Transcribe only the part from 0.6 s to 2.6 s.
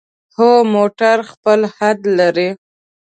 موټر خپل حد لري.